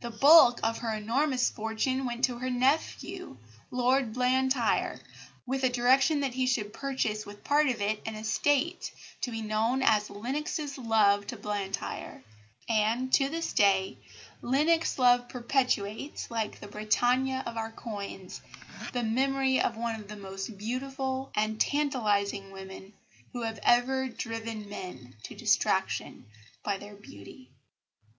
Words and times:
The 0.00 0.08
bulk 0.10 0.58
of 0.62 0.78
her 0.78 0.94
enormous 0.94 1.50
fortune 1.50 2.06
went 2.06 2.24
to 2.24 2.38
her 2.38 2.48
nephew, 2.48 3.36
Lord 3.70 4.14
Blantyre, 4.14 5.02
with 5.44 5.64
a 5.64 5.68
direction 5.68 6.20
that 6.20 6.32
he 6.32 6.46
should 6.46 6.72
purchase 6.72 7.26
with 7.26 7.44
part 7.44 7.68
of 7.68 7.82
it 7.82 8.00
an 8.06 8.14
estate, 8.14 8.90
to 9.20 9.30
be 9.30 9.42
known 9.42 9.82
as 9.82 10.08
"Lennox's 10.08 10.78
Love 10.78 11.26
to 11.26 11.36
Blantyre"; 11.36 12.24
and 12.66 13.12
to 13.12 13.28
this 13.28 13.52
day 13.52 13.98
"Lennox 14.40 14.98
Love" 14.98 15.28
perpetuates, 15.28 16.30
like 16.30 16.58
the 16.58 16.68
Britannia 16.68 17.42
of 17.44 17.58
our 17.58 17.70
coins, 17.70 18.40
the 18.94 19.02
memory 19.02 19.60
of 19.60 19.76
one 19.76 20.00
of 20.00 20.08
the 20.08 20.16
most 20.16 20.56
beautiful 20.56 21.30
and 21.34 21.60
tantalising 21.60 22.50
women 22.50 22.94
who 23.34 23.42
have 23.42 23.60
ever 23.62 24.08
driven 24.08 24.70
men 24.70 25.14
to 25.24 25.34
distraction 25.34 26.24
by 26.62 26.78
their 26.78 26.94
beauty. 26.94 27.50